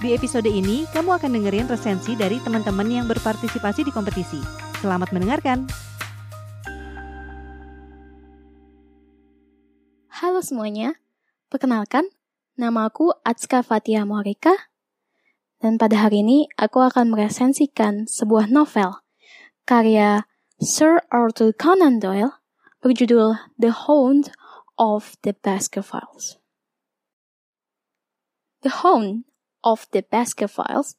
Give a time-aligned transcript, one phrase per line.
[0.00, 4.40] Di episode ini, kamu akan dengerin resensi dari teman-teman yang berpartisipasi di kompetisi.
[4.80, 5.68] Selamat mendengarkan!
[10.08, 10.96] Halo semuanya,
[11.52, 12.08] perkenalkan,
[12.56, 14.72] nama aku Atska Fatia Morika,
[15.60, 19.04] dan pada hari ini aku akan meresensikan sebuah novel
[19.68, 20.24] karya
[20.56, 22.40] Sir Arthur Conan Doyle
[22.80, 24.32] berjudul The Hound
[24.80, 26.40] of the Baskervilles.
[28.64, 29.28] The Hound
[29.64, 30.96] of the Baskervilles,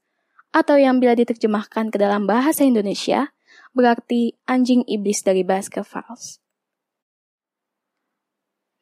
[0.52, 3.32] atau yang bila diterjemahkan ke dalam bahasa Indonesia,
[3.72, 6.44] berarti anjing iblis dari Baskervilles.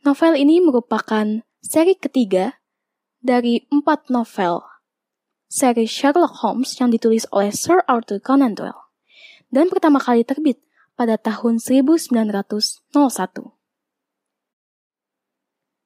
[0.07, 2.63] Novel ini merupakan seri ketiga
[3.19, 4.63] dari empat novel
[5.49, 8.89] seri Sherlock Holmes yang ditulis oleh Sir Arthur Conan Doyle
[9.51, 10.61] dan pertama kali terbit
[10.93, 12.15] pada tahun 1901.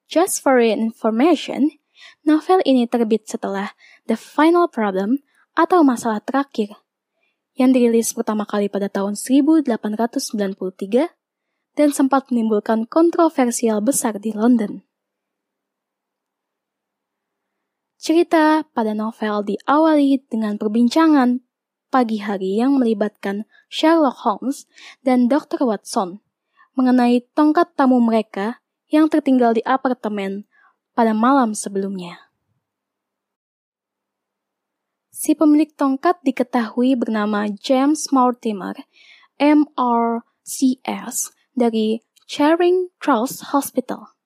[0.05, 1.81] Just for information,
[2.23, 3.76] Novel ini terbit setelah
[4.08, 5.20] The Final Problem
[5.54, 6.73] atau Masalah Terakhir
[7.54, 11.14] yang dirilis pertama kali pada tahun 1893
[11.74, 14.81] dan sempat menimbulkan kontroversial besar di London.
[18.04, 21.40] Cerita pada novel diawali dengan perbincangan
[21.88, 24.68] pagi hari yang melibatkan Sherlock Holmes
[25.06, 25.64] dan Dr.
[25.64, 26.20] Watson
[26.74, 28.59] mengenai tongkat tamu mereka
[28.90, 30.50] yang tertinggal di apartemen
[30.94, 32.30] pada malam sebelumnya.
[35.13, 38.75] Si pemilik tongkat diketahui bernama James Mortimer,
[39.38, 44.18] MRCS, dari Charing Cross Hospital.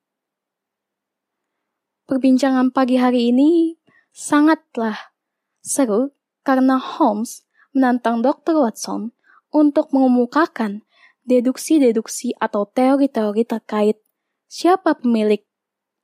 [2.08, 3.75] Perbincangan pagi hari ini
[4.16, 5.12] sangatlah
[5.59, 6.16] seru
[6.47, 7.44] karena Holmes
[7.75, 8.63] menantang Dr.
[8.63, 9.12] Watson
[9.52, 10.88] untuk mengemukakan
[11.28, 14.00] deduksi-deduksi atau teori-teori terkait
[14.47, 15.44] siapa pemilik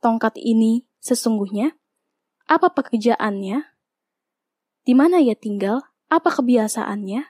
[0.04, 1.80] tongkat ini sesungguhnya?
[2.44, 3.64] Apa pekerjaannya?
[4.84, 5.80] Di mana ia tinggal?
[6.12, 7.24] Apa kebiasaannya?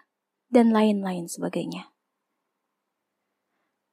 [0.49, 1.93] Dan lain-lain sebagainya.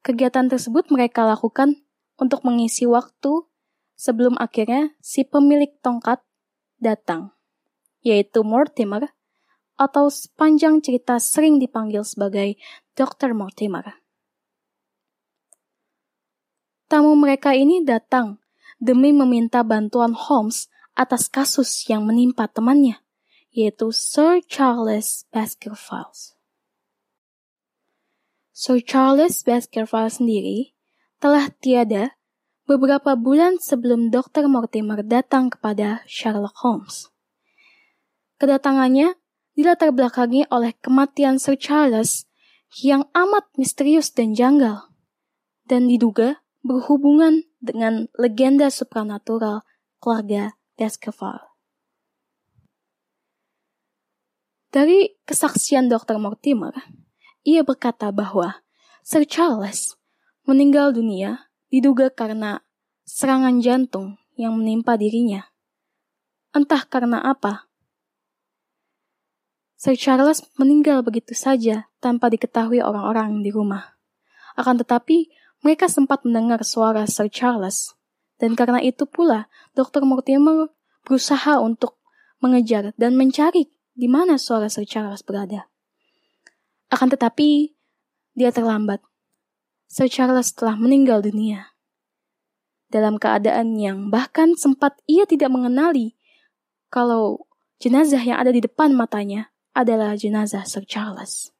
[0.01, 1.85] Kegiatan tersebut mereka lakukan
[2.17, 3.45] untuk mengisi waktu
[4.01, 6.25] sebelum akhirnya si pemilik tongkat
[6.81, 7.37] datang,
[8.01, 9.13] yaitu Mortimer,
[9.77, 12.57] atau sepanjang cerita sering dipanggil sebagai
[12.97, 13.37] Dr.
[13.37, 14.01] Mortimer.
[16.89, 18.41] Tamu mereka ini datang
[18.81, 22.99] demi meminta bantuan Holmes atas kasus yang menimpa temannya,
[23.53, 26.35] yaitu Sir Charles Baskerville.
[28.57, 30.59] Sir Charles Baskerville sendiri
[31.21, 32.17] telah tiada
[32.65, 34.49] beberapa bulan sebelum Dr.
[34.49, 37.13] Mortimer datang kepada Sherlock Holmes.
[38.41, 39.21] Kedatangannya
[39.53, 42.25] dilatar belakangi oleh kematian Sir Charles
[42.81, 44.89] yang amat misterius dan janggal,
[45.67, 49.63] dan diduga berhubungan dengan legenda supranatural
[50.01, 51.45] keluarga Baskerville.
[54.71, 56.17] Dari kesaksian Dr.
[56.17, 56.73] Mortimer,
[57.45, 58.65] ia berkata bahwa
[59.05, 59.99] Sir Charles
[60.49, 62.63] meninggal dunia diduga karena
[63.05, 65.51] serangan jantung yang menimpa dirinya.
[66.55, 67.67] Entah karena apa.
[69.75, 73.97] Sir Charles meninggal begitu saja tanpa diketahui orang-orang di rumah.
[74.55, 77.93] Akan tetapi, mereka sempat mendengar suara Sir Charles,
[78.41, 80.09] dan karena itu pula Dr.
[80.09, 80.73] Mortimer
[81.05, 82.01] berusaha untuk
[82.41, 85.69] mengejar dan mencari di mana suara Sir Charles berada.
[86.89, 87.77] Akan tetapi,
[88.33, 89.05] dia terlambat.
[89.91, 91.77] Sir Charles telah meninggal dunia.
[92.91, 96.19] Dalam keadaan yang bahkan sempat ia tidak mengenali
[96.91, 97.47] kalau
[97.79, 101.55] jenazah yang ada di depan matanya adalah jenazah Sir Charles.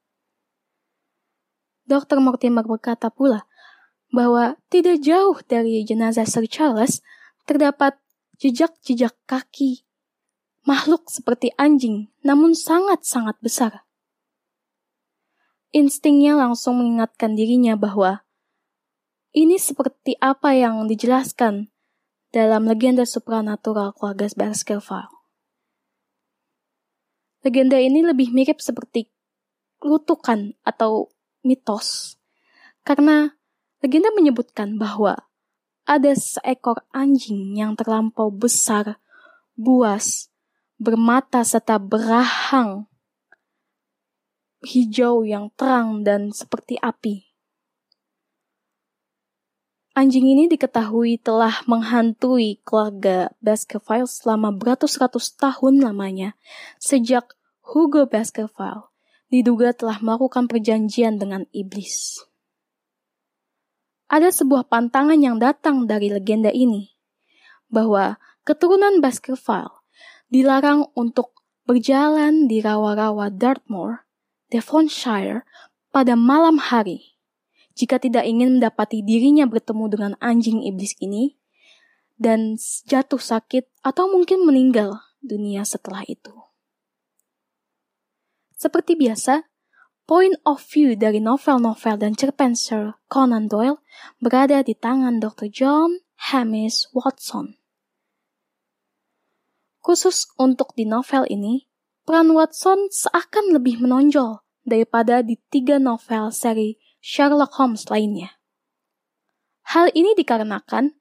[1.87, 2.23] Dr.
[2.23, 3.50] Mortimer berkata pula
[4.11, 7.03] bahwa tidak jauh dari jenazah Sir Charles
[7.47, 7.99] terdapat
[8.43, 9.87] jejak-jejak kaki
[10.65, 13.89] makhluk seperti anjing, namun sangat-sangat besar.
[15.71, 18.27] Instingnya langsung mengingatkan dirinya bahwa
[19.31, 21.71] ini seperti apa yang dijelaskan
[22.35, 25.11] dalam legenda supranatural keluarga Baskerville.
[27.47, 29.09] Legenda ini lebih mirip seperti
[29.81, 31.09] kutukan atau
[31.41, 32.21] mitos,
[32.85, 33.40] karena
[33.81, 35.17] Legenda menyebutkan bahwa
[35.89, 39.01] ada seekor anjing yang terlampau besar,
[39.57, 40.29] buas,
[40.77, 42.89] bermata serta berahang
[44.61, 47.33] hijau yang terang dan seperti api.
[49.97, 56.39] Anjing ini diketahui telah menghantui keluarga Baskerville selama beratus-ratus tahun lamanya,
[56.79, 58.89] sejak Hugo Baskerville
[59.29, 62.30] diduga telah melakukan perjanjian dengan iblis.
[64.11, 66.91] Ada sebuah pantangan yang datang dari legenda ini,
[67.71, 69.87] bahwa keturunan Baskerville
[70.27, 74.03] dilarang untuk berjalan di rawa-rawa Dartmoor,
[74.51, 75.47] Devonshire,
[75.95, 77.19] pada malam hari
[77.75, 81.39] jika tidak ingin mendapati dirinya bertemu dengan anjing iblis ini
[82.21, 86.35] dan jatuh sakit atau mungkin meninggal dunia setelah itu.
[88.61, 89.50] Seperti biasa,
[90.11, 93.79] point of view dari novel-novel dan cerpen Sir Conan Doyle
[94.19, 95.47] berada di tangan Dr.
[95.47, 96.03] John
[96.35, 97.55] Hamish Watson.
[99.79, 101.71] Khusus untuk di novel ini,
[102.03, 108.35] peran Watson seakan lebih menonjol daripada di tiga novel seri Sherlock Holmes lainnya.
[109.71, 110.99] Hal ini dikarenakan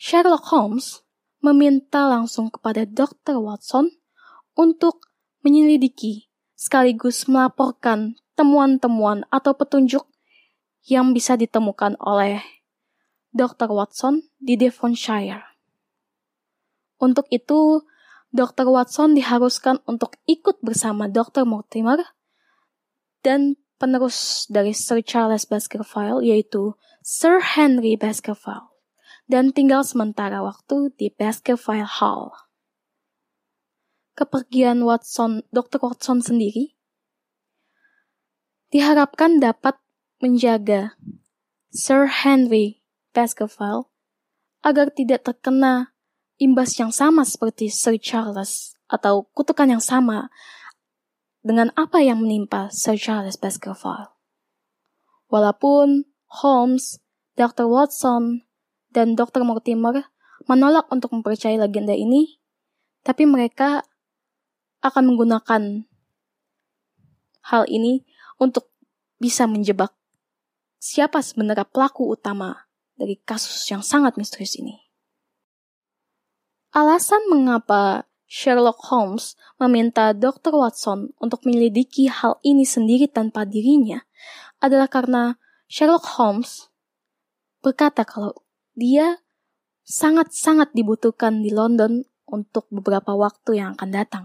[0.00, 1.04] Sherlock Holmes
[1.44, 3.44] meminta langsung kepada Dr.
[3.44, 3.92] Watson
[4.56, 5.04] untuk
[5.44, 10.06] menyelidiki sekaligus melaporkan temuan-temuan atau petunjuk
[10.86, 12.38] yang bisa ditemukan oleh
[13.34, 13.66] Dr.
[13.74, 15.42] Watson di Devonshire.
[17.02, 17.82] Untuk itu,
[18.30, 18.70] Dr.
[18.70, 21.42] Watson diharuskan untuk ikut bersama Dr.
[21.42, 21.98] Mortimer
[23.26, 28.70] dan penerus dari Sir Charles Baskerville yaitu Sir Henry Baskerville
[29.26, 32.32] dan tinggal sementara waktu di Baskerville Hall.
[34.18, 35.78] Kepergian Watson, Dr.
[35.78, 36.77] Watson sendiri
[38.68, 39.80] diharapkan dapat
[40.20, 40.98] menjaga
[41.72, 42.84] Sir Henry
[43.16, 43.88] Baskerville
[44.60, 45.96] agar tidak terkena
[46.36, 50.28] imbas yang sama seperti Sir Charles atau kutukan yang sama
[51.44, 54.12] dengan apa yang menimpa Sir Charles Baskerville.
[55.28, 56.08] Walaupun
[56.40, 57.00] Holmes,
[57.36, 57.68] Dr.
[57.68, 58.48] Watson,
[58.92, 59.44] dan Dr.
[59.44, 60.08] Mortimer
[60.48, 62.40] menolak untuk mempercayai legenda ini,
[63.04, 63.84] tapi mereka
[64.80, 65.84] akan menggunakan
[67.48, 68.07] hal ini
[68.38, 68.70] untuk
[69.18, 69.92] bisa menjebak
[70.78, 74.78] siapa sebenarnya pelaku utama dari kasus yang sangat misterius ini.
[76.74, 80.52] Alasan mengapa Sherlock Holmes meminta Dr.
[80.52, 84.04] Watson untuk menyelidiki hal ini sendiri tanpa dirinya
[84.60, 86.68] adalah karena Sherlock Holmes
[87.64, 88.36] berkata kalau
[88.76, 89.24] dia
[89.88, 94.24] sangat-sangat dibutuhkan di London untuk beberapa waktu yang akan datang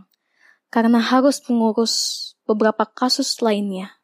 [0.68, 1.96] karena harus mengurus
[2.44, 4.03] beberapa kasus lainnya.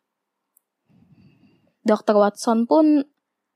[1.84, 2.16] Dr.
[2.20, 3.08] Watson pun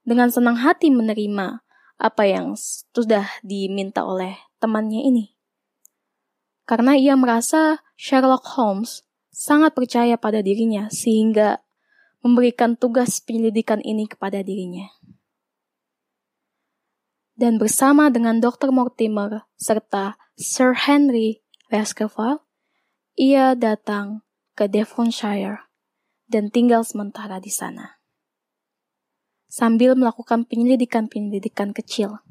[0.04, 1.64] dengan senang hati menerima
[2.00, 5.34] apa yang sudah diminta oleh temannya ini
[6.64, 11.60] karena ia merasa Sherlock Holmes sangat percaya pada dirinya sehingga
[12.24, 14.88] memberikan tugas penyelidikan ini kepada dirinya.
[17.34, 18.72] Dan bersama dengan Dr.
[18.72, 22.46] Mortimer serta Sir Henry Baskerville,
[23.18, 24.24] ia datang
[24.54, 25.68] ke Devonshire
[26.30, 28.03] dan tinggal sementara di sana.
[29.54, 32.26] Sambil melakukan penyelidikan-penyelidikan kecil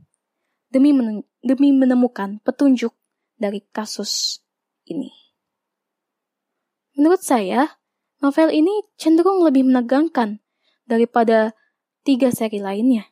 [0.74, 0.90] demi,
[1.38, 2.90] demi menemukan petunjuk
[3.38, 4.42] dari kasus
[4.90, 5.14] ini.
[6.98, 7.78] Menurut saya,
[8.18, 10.42] novel ini cenderung lebih menegangkan
[10.88, 11.54] daripada
[12.02, 13.06] tiga seri lainnya.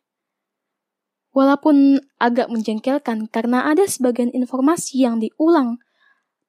[1.31, 5.79] Walaupun agak menjengkelkan karena ada sebagian informasi yang diulang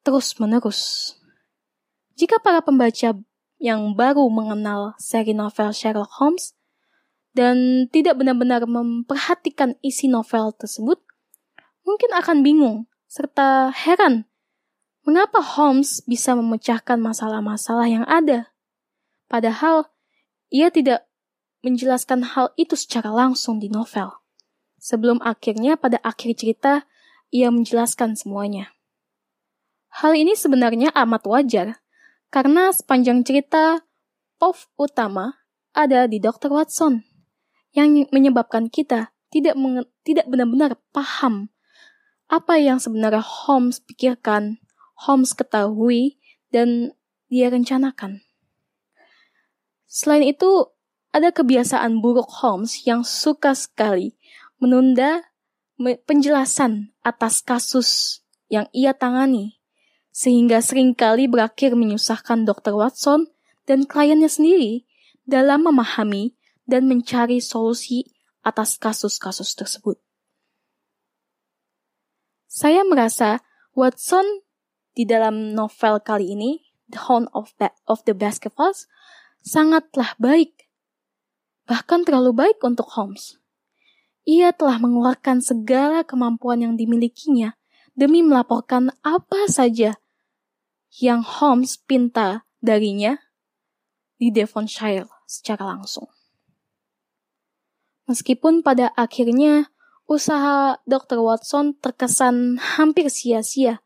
[0.01, 1.13] terus-menerus.
[2.17, 3.13] Jika para pembaca
[3.61, 6.57] yang baru mengenal seri novel Sherlock Holmes
[7.31, 10.99] dan tidak benar-benar memperhatikan isi novel tersebut,
[11.87, 14.27] mungkin akan bingung serta heran
[15.01, 18.53] mengapa Holmes bisa memecahkan masalah-masalah yang ada.
[19.25, 19.89] Padahal
[20.51, 21.07] ia tidak
[21.65, 24.11] menjelaskan hal itu secara langsung di novel.
[24.81, 26.89] Sebelum akhirnya pada akhir cerita
[27.29, 28.73] ia menjelaskan semuanya.
[29.91, 31.67] Hal ini sebenarnya amat wajar
[32.31, 33.83] karena sepanjang cerita
[34.39, 35.43] POV utama
[35.75, 36.49] ada di Dr.
[36.49, 37.10] Watson
[37.71, 39.55] yang menyebabkan kita tidak
[40.03, 41.51] tidak benar-benar paham
[42.31, 44.63] apa yang sebenarnya Holmes pikirkan,
[44.95, 46.15] Holmes ketahui,
[46.47, 46.95] dan
[47.27, 48.23] dia rencanakan.
[49.83, 50.71] Selain itu,
[51.11, 54.15] ada kebiasaan buruk Holmes yang suka sekali
[54.63, 55.27] menunda
[56.07, 59.59] penjelasan atas kasus yang ia tangani,
[60.15, 62.79] sehingga sering kali berakhir menyusahkan Dr.
[62.79, 63.27] Watson
[63.67, 64.87] dan kliennya sendiri
[65.27, 66.31] dalam memahami
[66.71, 68.07] dan mencari solusi
[68.47, 69.99] atas kasus-kasus tersebut.
[72.47, 73.43] Saya merasa
[73.75, 74.23] Watson
[74.95, 78.87] di dalam novel kali ini The Hound of, ba of the Baskervilles
[79.43, 80.71] sangatlah baik.
[81.67, 83.39] Bahkan terlalu baik untuk Holmes.
[84.27, 87.55] Ia telah mengeluarkan segala kemampuan yang dimilikinya
[87.95, 89.97] demi melaporkan apa saja
[90.99, 93.17] yang Holmes pinta darinya
[94.19, 96.11] di Devonshire secara langsung.
[98.11, 99.71] Meskipun pada akhirnya
[100.03, 101.23] usaha Dr.
[101.23, 103.79] Watson terkesan hampir sia-sia,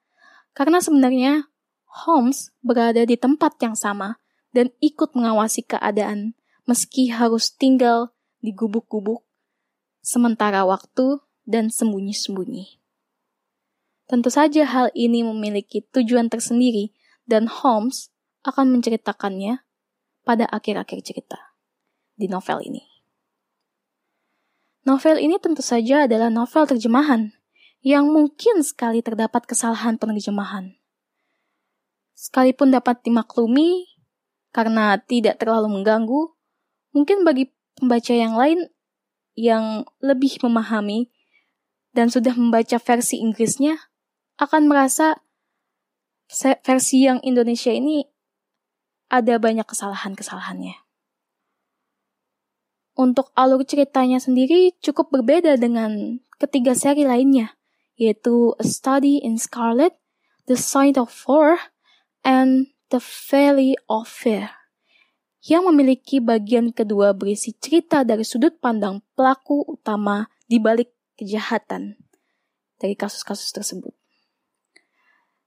[0.57, 1.53] karena sebenarnya
[1.85, 4.17] Holmes berada di tempat yang sama
[4.49, 6.33] dan ikut mengawasi keadaan
[6.65, 9.21] meski harus tinggal di gubuk-gubuk
[10.01, 12.81] sementara waktu dan sembunyi-sembunyi.
[14.09, 16.97] Tentu saja hal ini memiliki tujuan tersendiri
[17.29, 18.09] dan Holmes
[18.41, 19.61] akan menceritakannya
[20.25, 21.37] pada akhir-akhir cerita
[22.17, 22.94] di novel ini.
[24.85, 27.33] Novel ini tentu saja adalah novel terjemahan
[27.81, 30.77] yang mungkin sekali terdapat kesalahan penerjemahan.
[32.13, 33.89] Sekalipun dapat dimaklumi
[34.53, 36.37] karena tidak terlalu mengganggu,
[36.93, 37.49] mungkin bagi
[37.81, 38.69] pembaca yang lain
[39.33, 41.09] yang lebih memahami
[41.91, 43.89] dan sudah membaca versi Inggrisnya
[44.37, 45.17] akan merasa
[46.61, 48.05] versi yang Indonesia ini
[49.09, 50.84] ada banyak kesalahan-kesalahannya.
[52.95, 57.59] Untuk alur ceritanya sendiri cukup berbeda dengan ketiga seri lainnya,
[57.99, 59.99] yaitu A Study in Scarlet,
[60.47, 61.59] The Sight of Four,
[62.23, 64.47] and The Valley of Fear,
[65.43, 71.99] yang memiliki bagian kedua berisi cerita dari sudut pandang pelaku utama di balik kejahatan
[72.79, 73.91] dari kasus-kasus tersebut.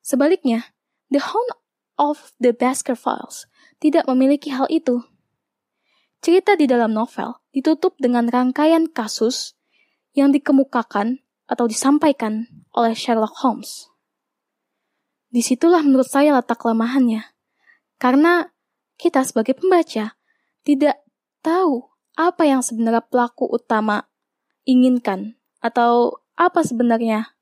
[0.04, 0.72] Sebaliknya,
[1.08, 1.52] The Hound
[2.00, 3.48] of the Basker Files
[3.82, 5.04] tidak memiliki hal itu.
[6.18, 9.54] Cerita di dalam novel ditutup dengan rangkaian kasus
[10.14, 13.88] yang dikemukakan atau disampaikan oleh Sherlock Holmes.
[15.28, 17.22] Di situlah menurut saya letak kelemahannya.
[18.00, 18.48] Karena
[18.98, 20.18] kita sebagai pembaca
[20.66, 20.96] tidak
[21.40, 21.86] tahu
[22.18, 24.10] apa yang sebenarnya pelaku utama
[24.66, 27.38] inginkan atau apa sebenarnya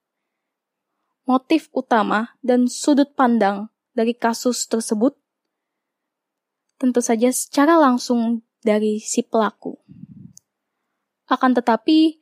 [1.27, 5.19] motif utama dan sudut pandang dari kasus tersebut
[6.79, 9.79] tentu saja secara langsung dari si pelaku.
[11.31, 12.19] Akan tetapi,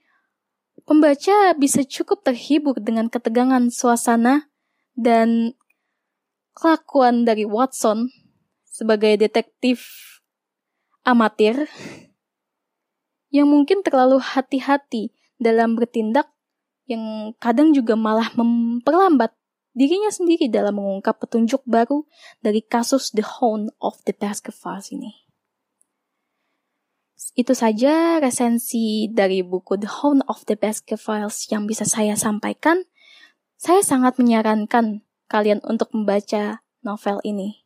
[0.85, 4.53] pembaca bisa cukup terhibur dengan ketegangan suasana
[4.93, 5.57] dan
[6.53, 8.13] kelakuan dari Watson
[8.69, 9.89] sebagai detektif
[11.05, 11.69] amatir
[13.33, 15.11] yang mungkin terlalu hati-hati
[15.41, 16.31] dalam bertindak
[16.85, 19.35] yang kadang juga malah memperlambat
[19.75, 22.07] dirinya sendiri dalam mengungkap petunjuk baru
[22.39, 25.24] dari kasus The Hound of the Basket Files ini.
[27.33, 32.85] Itu saja resensi dari buku The Hound of the Basket Files yang bisa saya sampaikan.
[33.57, 35.01] Saya sangat menyarankan
[35.33, 37.65] kalian untuk membaca novel ini.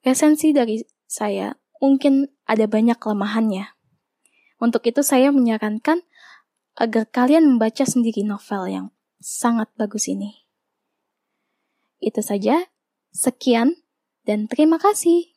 [0.00, 3.76] Resensi dari saya mungkin ada banyak kelemahannya.
[4.56, 6.00] Untuk itu saya menyarankan
[6.80, 8.86] agar kalian membaca sendiri novel yang
[9.20, 10.48] sangat bagus ini.
[12.00, 12.72] Itu saja.
[13.12, 13.76] Sekian
[14.24, 15.31] dan terima kasih.